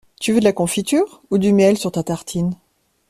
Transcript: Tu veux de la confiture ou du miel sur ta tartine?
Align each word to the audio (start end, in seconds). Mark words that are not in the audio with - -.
Tu 0.19 0.33
veux 0.33 0.39
de 0.39 0.45
la 0.45 0.51
confiture 0.51 1.21
ou 1.29 1.37
du 1.37 1.53
miel 1.53 1.77
sur 1.77 1.91
ta 1.91 2.01
tartine? 2.01 2.55